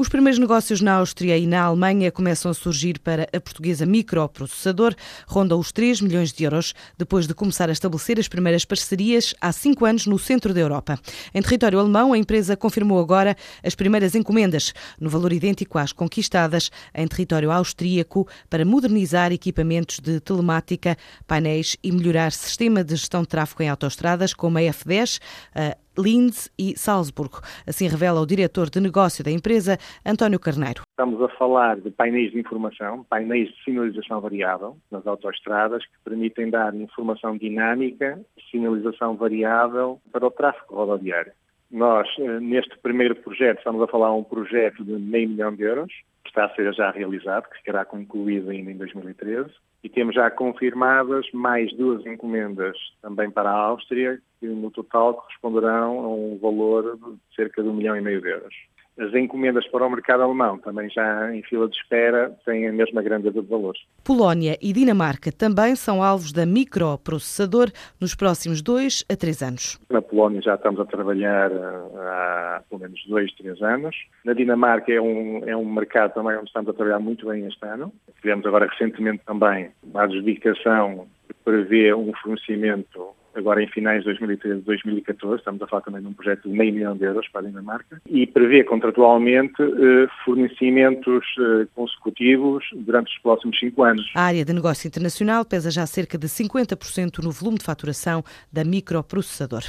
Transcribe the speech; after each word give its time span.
Os 0.00 0.08
primeiros 0.08 0.38
negócios 0.38 0.80
na 0.80 0.94
Áustria 0.94 1.36
e 1.36 1.46
na 1.46 1.60
Alemanha 1.60 2.10
começam 2.10 2.50
a 2.50 2.54
surgir 2.54 2.98
para 3.00 3.28
a 3.34 3.38
portuguesa 3.38 3.84
microprocessador, 3.84 4.94
ronda 5.26 5.54
os 5.54 5.70
3 5.72 6.00
milhões 6.00 6.32
de 6.32 6.42
euros, 6.42 6.72
depois 6.96 7.26
de 7.26 7.34
começar 7.34 7.68
a 7.68 7.72
estabelecer 7.72 8.18
as 8.18 8.26
primeiras 8.26 8.64
parcerias 8.64 9.34
há 9.42 9.52
cinco 9.52 9.84
anos 9.84 10.06
no 10.06 10.18
centro 10.18 10.54
da 10.54 10.60
Europa. 10.60 10.98
Em 11.34 11.42
território 11.42 11.78
alemão, 11.78 12.14
a 12.14 12.18
empresa 12.18 12.56
confirmou 12.56 12.98
agora 12.98 13.36
as 13.62 13.74
primeiras 13.74 14.14
encomendas, 14.14 14.72
no 14.98 15.10
valor 15.10 15.34
idêntico 15.34 15.76
às 15.76 15.92
conquistadas 15.92 16.70
em 16.94 17.06
território 17.06 17.50
austríaco, 17.50 18.26
para 18.48 18.64
modernizar 18.64 19.32
equipamentos 19.32 20.00
de 20.00 20.18
telemática, 20.18 20.96
painéis 21.26 21.76
e 21.82 21.92
melhorar 21.92 22.32
sistema 22.32 22.82
de 22.82 22.96
gestão 22.96 23.20
de 23.20 23.28
tráfego 23.28 23.64
em 23.64 23.68
autoestradas, 23.68 24.32
como 24.32 24.56
a 24.56 24.62
F10, 24.62 25.20
a 25.54 25.76
Linz 25.98 26.50
e 26.58 26.76
Salzburgo. 26.76 27.40
Assim 27.66 27.88
revela 27.88 28.20
o 28.20 28.26
diretor 28.26 28.70
de 28.70 28.80
negócio 28.80 29.24
da 29.24 29.30
empresa, 29.30 29.78
António 30.04 30.38
Carneiro. 30.38 30.82
Estamos 30.90 31.20
a 31.22 31.28
falar 31.36 31.80
de 31.80 31.90
painéis 31.90 32.32
de 32.32 32.38
informação, 32.40 33.04
painéis 33.04 33.48
de 33.48 33.64
sinalização 33.64 34.20
variável 34.20 34.76
nas 34.90 35.06
autoestradas 35.06 35.84
que 35.84 35.98
permitem 36.04 36.50
dar 36.50 36.74
informação 36.74 37.36
dinâmica, 37.36 38.20
sinalização 38.50 39.16
variável 39.16 40.00
para 40.12 40.26
o 40.26 40.30
tráfego 40.30 40.74
rodoviário. 40.74 41.32
Nós, 41.70 42.08
eh, 42.18 42.40
neste 42.40 42.76
primeiro 42.78 43.14
projeto, 43.14 43.58
estamos 43.58 43.80
a 43.82 43.86
falar 43.86 44.08
de 44.08 44.18
um 44.18 44.24
projeto 44.24 44.84
de 44.84 44.92
meio 44.92 45.28
milhão 45.28 45.54
de 45.54 45.62
euros, 45.62 45.92
que 46.24 46.30
está 46.30 46.46
a 46.46 46.54
ser 46.54 46.72
já 46.74 46.90
realizado, 46.90 47.48
que 47.48 47.62
será 47.62 47.84
concluído 47.84 48.50
ainda 48.50 48.72
em 48.72 48.76
2013, 48.76 49.50
e 49.82 49.88
temos 49.88 50.14
já 50.14 50.30
confirmadas 50.30 51.26
mais 51.32 51.72
duas 51.74 52.04
encomendas 52.04 52.76
também 53.00 53.30
para 53.30 53.50
a 53.50 53.54
Áustria, 53.54 54.20
que 54.38 54.46
no 54.46 54.70
total 54.70 55.14
corresponderão 55.14 56.00
a 56.00 56.08
um 56.08 56.38
valor 56.38 56.96
de 56.96 57.34
cerca 57.34 57.62
de 57.62 57.68
um 57.68 57.74
milhão 57.74 57.96
e 57.96 58.00
meio 58.00 58.20
de 58.20 58.28
euros. 58.28 58.54
As 59.00 59.14
encomendas 59.14 59.66
para 59.68 59.86
o 59.86 59.88
mercado 59.88 60.22
alemão, 60.22 60.58
também 60.58 60.90
já 60.90 61.34
em 61.34 61.42
fila 61.42 61.66
de 61.66 61.74
espera, 61.74 62.36
têm 62.44 62.68
a 62.68 62.72
mesma 62.72 63.00
grandeza 63.00 63.40
de 63.40 63.48
valores. 63.48 63.80
Polónia 64.04 64.58
e 64.60 64.74
Dinamarca 64.74 65.32
também 65.32 65.74
são 65.74 66.02
alvos 66.02 66.32
da 66.32 66.44
microprocessador 66.44 67.70
nos 67.98 68.14
próximos 68.14 68.60
dois 68.60 69.02
a 69.10 69.16
três 69.16 69.40
anos. 69.40 69.80
Na 69.88 70.02
Polónia 70.02 70.42
já 70.42 70.54
estamos 70.54 70.78
a 70.78 70.84
trabalhar 70.84 71.50
eh, 71.50 71.82
há 71.96 72.62
pelo 72.68 72.82
menos 72.82 73.02
dois, 73.08 73.32
três 73.36 73.62
anos. 73.62 73.96
Na 74.22 74.34
Dinamarca 74.34 74.92
é 74.92 75.00
um, 75.00 75.48
é 75.48 75.56
um 75.56 75.64
mercado 75.64 76.12
também 76.12 76.36
onde 76.36 76.48
estamos 76.48 76.68
a 76.68 76.74
trabalhar 76.74 76.98
muito 76.98 77.26
bem 77.26 77.46
este 77.46 77.64
ano. 77.64 77.90
Tivemos 78.20 78.44
agora 78.44 78.66
recentemente 78.66 79.22
também 79.24 79.70
uma 79.82 80.02
adjudicação 80.02 81.06
que 81.26 81.34
prevê 81.42 81.94
um 81.94 82.12
fornecimento 82.22 83.14
agora 83.34 83.62
em 83.62 83.68
finais 83.68 84.00
de 84.00 84.04
2013 84.06 84.60
2014, 84.62 85.38
estamos 85.38 85.62
a 85.62 85.66
falar 85.66 85.82
também 85.82 86.00
de 86.00 86.08
um 86.08 86.12
projeto 86.12 86.48
de 86.48 86.56
meio 86.56 86.72
milhão 86.72 86.96
de 86.96 87.04
euros 87.04 87.26
para 87.28 87.42
a 87.42 87.44
Dinamarca, 87.44 88.00
e 88.06 88.26
prevê 88.26 88.64
contratualmente 88.64 89.62
eh, 89.62 90.08
fornecimentos 90.24 91.24
eh, 91.38 91.66
consecutivos 91.74 92.64
durante 92.74 93.14
os 93.14 93.18
próximos 93.22 93.58
cinco 93.58 93.82
anos. 93.82 94.10
A 94.14 94.22
área 94.22 94.44
de 94.44 94.52
negócio 94.52 94.86
internacional 94.88 95.44
pesa 95.44 95.70
já 95.70 95.86
cerca 95.86 96.18
de 96.18 96.26
50% 96.26 97.22
no 97.22 97.30
volume 97.30 97.58
de 97.58 97.64
faturação 97.64 98.22
da 98.52 98.64
microprocessador. 98.64 99.62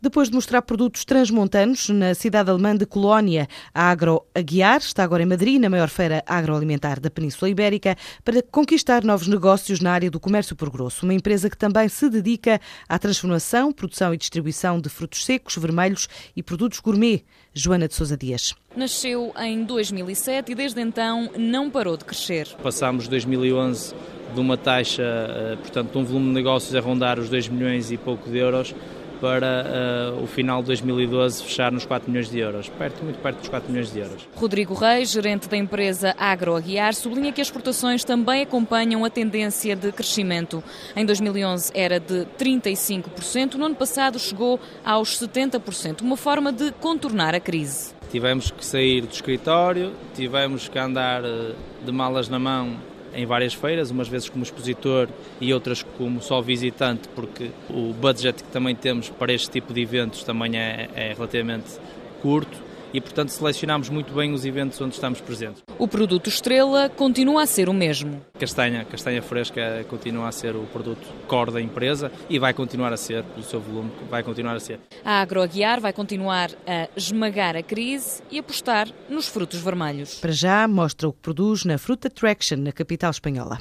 Depois 0.00 0.28
de 0.28 0.34
mostrar 0.34 0.62
produtos 0.62 1.04
transmontanos 1.04 1.88
na 1.88 2.14
cidade 2.14 2.50
alemã 2.50 2.76
de 2.76 2.86
Colónia, 2.86 3.46
a 3.74 3.90
Agro 3.90 4.22
Aguiar 4.34 4.78
está 4.78 5.04
agora 5.04 5.22
em 5.22 5.26
Madrid, 5.26 5.60
na 5.60 5.70
maior 5.70 5.88
feira 5.88 6.22
agroalimentar 6.26 7.00
da 7.00 7.10
Península 7.10 7.50
Ibérica, 7.50 7.96
para 8.24 8.42
conquistar 8.42 9.04
novos 9.04 9.28
negócios 9.28 9.80
na 9.80 9.92
área 9.92 10.10
do 10.10 10.20
comércio 10.20 10.56
por 10.56 10.70
grosso, 10.70 11.04
uma 11.04 11.14
empresa 11.14 11.50
que 11.50 11.56
também 11.56 11.88
se 11.88 12.08
dedica 12.08 12.60
à 12.88 12.98
transformação, 13.08 13.72
produção 13.72 14.12
e 14.12 14.18
distribuição 14.18 14.78
de 14.78 14.90
frutos 14.90 15.24
secos, 15.24 15.56
vermelhos 15.56 16.08
e 16.36 16.42
produtos 16.42 16.78
gourmet. 16.78 17.24
Joana 17.54 17.88
de 17.88 17.94
Sousa 17.94 18.16
Dias. 18.16 18.54
Nasceu 18.76 19.32
em 19.38 19.64
2007 19.64 20.52
e 20.52 20.54
desde 20.54 20.80
então 20.80 21.30
não 21.36 21.70
parou 21.70 21.96
de 21.96 22.04
crescer. 22.04 22.46
Passámos 22.62 23.08
2011 23.08 23.94
de 24.32 24.40
uma 24.40 24.56
taxa, 24.56 25.02
eh, 25.02 25.56
portanto, 25.56 25.90
de 25.90 25.98
um 25.98 26.04
volume 26.04 26.26
de 26.26 26.32
negócios 26.34 26.74
a 26.74 26.80
rondar 26.80 27.18
os 27.18 27.28
2 27.30 27.48
milhões 27.48 27.90
e 27.90 27.96
pouco 27.96 28.30
de 28.30 28.36
euros 28.36 28.74
para 29.20 30.12
uh, 30.16 30.22
o 30.22 30.26
final 30.26 30.60
de 30.60 30.66
2012 30.68 31.42
fechar 31.44 31.72
nos 31.72 31.84
4 31.84 32.10
milhões 32.10 32.30
de 32.30 32.38
euros, 32.38 32.68
perto, 32.68 33.02
muito 33.04 33.18
perto 33.18 33.38
dos 33.38 33.48
4 33.48 33.70
milhões 33.70 33.92
de 33.92 33.98
euros. 33.98 34.28
Rodrigo 34.34 34.74
Reis, 34.74 35.10
gerente 35.10 35.48
da 35.48 35.56
empresa 35.56 36.14
Agro 36.18 36.56
Aguiar, 36.56 36.94
sublinha 36.94 37.32
que 37.32 37.40
as 37.40 37.48
exportações 37.48 38.04
também 38.04 38.42
acompanham 38.42 39.04
a 39.04 39.10
tendência 39.10 39.74
de 39.74 39.92
crescimento. 39.92 40.62
Em 40.96 41.04
2011 41.04 41.72
era 41.74 42.00
de 42.00 42.26
35%, 42.38 43.54
no 43.54 43.66
ano 43.66 43.74
passado 43.74 44.18
chegou 44.18 44.60
aos 44.84 45.18
70%, 45.20 46.00
uma 46.02 46.16
forma 46.16 46.52
de 46.52 46.72
contornar 46.72 47.34
a 47.34 47.40
crise. 47.40 47.94
Tivemos 48.10 48.50
que 48.50 48.64
sair 48.64 49.02
do 49.02 49.12
escritório, 49.12 49.92
tivemos 50.14 50.66
que 50.66 50.78
andar 50.78 51.22
eh, 51.24 51.52
de 51.84 51.92
malas 51.92 52.28
na 52.28 52.38
mão 52.38 52.76
em 53.14 53.26
várias 53.26 53.54
feiras, 53.54 53.90
umas 53.90 54.08
vezes 54.08 54.28
como 54.28 54.42
expositor 54.42 55.08
e 55.40 55.52
outras 55.52 55.82
como 55.82 56.20
só 56.20 56.40
visitante, 56.40 57.08
porque 57.14 57.50
o 57.70 57.92
budget 57.92 58.42
que 58.42 58.50
também 58.50 58.74
temos 58.74 59.08
para 59.08 59.32
este 59.32 59.50
tipo 59.50 59.72
de 59.72 59.82
eventos 59.82 60.22
também 60.24 60.58
é, 60.58 60.88
é 60.94 61.12
relativamente 61.14 61.78
curto 62.20 62.67
e, 62.92 63.00
portanto, 63.00 63.30
selecionamos 63.30 63.88
muito 63.88 64.12
bem 64.14 64.32
os 64.32 64.44
eventos 64.44 64.80
onde 64.80 64.94
estamos 64.94 65.20
presentes. 65.20 65.62
O 65.78 65.86
produto 65.86 66.28
estrela 66.28 66.88
continua 66.88 67.42
a 67.42 67.46
ser 67.46 67.68
o 67.68 67.74
mesmo. 67.74 68.20
Castanha, 68.38 68.84
castanha 68.84 69.22
fresca 69.22 69.84
continua 69.88 70.28
a 70.28 70.32
ser 70.32 70.56
o 70.56 70.62
produto 70.64 71.06
core 71.26 71.52
da 71.52 71.60
empresa 71.60 72.10
e 72.30 72.38
vai 72.38 72.54
continuar 72.54 72.92
a 72.92 72.96
ser, 72.96 73.22
pelo 73.24 73.42
seu 73.42 73.60
volume, 73.60 73.90
vai 74.08 74.22
continuar 74.22 74.56
a 74.56 74.60
ser. 74.60 74.80
A 75.04 75.20
Agroaguiar 75.20 75.80
vai 75.80 75.92
continuar 75.92 76.50
a 76.66 76.88
esmagar 76.96 77.56
a 77.56 77.62
crise 77.62 78.22
e 78.30 78.38
apostar 78.38 78.88
nos 79.08 79.28
frutos 79.28 79.60
vermelhos. 79.60 80.14
Para 80.14 80.32
já, 80.32 80.66
mostra 80.66 81.08
o 81.08 81.12
que 81.12 81.20
produz 81.20 81.64
na 81.64 81.78
Fruta 81.78 82.08
Traction, 82.08 82.58
na 82.58 82.72
capital 82.72 83.10
espanhola. 83.10 83.58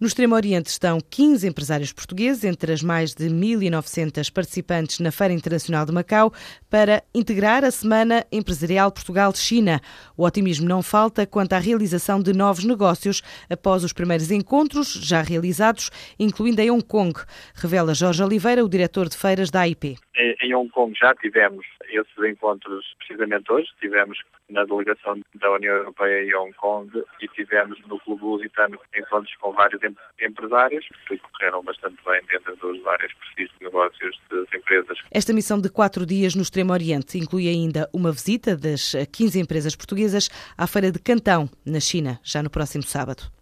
No 0.00 0.06
Extremo 0.06 0.34
Oriente 0.34 0.66
estão 0.66 0.98
15 1.00 1.46
empresários 1.46 1.92
portugueses, 1.92 2.44
entre 2.44 2.72
as 2.72 2.82
mais 2.82 3.14
de 3.14 3.28
1.900 3.28 4.32
participantes 4.32 4.98
na 4.98 5.12
Feira 5.12 5.32
Internacional 5.32 5.86
de 5.86 5.92
Macau, 5.92 6.32
para 6.68 7.02
integrar 7.14 7.64
a 7.64 7.70
Semana 7.70 8.26
Empresarial 8.32 8.63
Portugal-China. 8.90 9.80
O 10.16 10.24
otimismo 10.24 10.68
não 10.68 10.82
falta 10.82 11.26
quanto 11.26 11.52
à 11.52 11.58
realização 11.58 12.20
de 12.20 12.32
novos 12.32 12.64
negócios 12.64 13.22
após 13.50 13.84
os 13.84 13.92
primeiros 13.92 14.30
encontros 14.30 14.92
já 14.92 15.22
realizados, 15.22 15.90
incluindo 16.18 16.60
em 16.60 16.70
Hong 16.70 16.84
Kong, 16.84 17.18
revela 17.54 17.94
Jorge 17.94 18.22
Oliveira, 18.22 18.64
o 18.64 18.68
diretor 18.68 19.08
de 19.08 19.16
feiras 19.16 19.50
da 19.50 19.60
AIP. 19.60 19.96
Em 20.42 20.54
Hong 20.54 20.70
Kong 20.70 20.92
já 20.98 21.14
tivemos 21.14 21.66
esses 21.98 22.16
encontros 22.18 22.94
precisamente 22.98 23.52
hoje, 23.52 23.68
tivemos 23.80 24.18
na 24.50 24.64
delegação 24.64 25.20
da 25.34 25.52
União 25.52 25.74
Europeia 25.74 26.24
em 26.24 26.34
Hong 26.34 26.52
Kong 26.54 26.90
e 27.20 27.28
tivemos 27.28 27.80
no 27.86 27.98
Clube 28.00 28.22
Lusitano 28.22 28.78
encontros 28.96 29.34
com 29.36 29.52
vários 29.52 29.80
empresários 30.20 30.86
que 31.08 31.18
correram 31.18 31.62
bastante 31.62 31.96
bem 32.04 32.20
dentro 32.30 32.56
dos 32.56 32.82
vários 32.82 33.12
perfis 33.14 33.50
de 33.58 33.64
negócios 33.64 34.20
das 34.30 34.52
empresas. 34.52 34.98
Esta 35.10 35.32
missão 35.32 35.60
de 35.60 35.70
quatro 35.70 36.04
dias 36.04 36.34
no 36.34 36.42
Extremo 36.42 36.72
Oriente 36.72 37.18
inclui 37.18 37.48
ainda 37.48 37.88
uma 37.92 38.12
visita 38.12 38.56
das 38.56 38.92
15 39.12 39.40
empresas 39.40 39.74
portuguesas 39.74 40.28
à 40.56 40.66
Feira 40.66 40.90
de 40.90 40.98
Cantão, 40.98 41.48
na 41.64 41.80
China, 41.80 42.20
já 42.22 42.42
no 42.42 42.50
próximo 42.50 42.82
sábado. 42.82 43.33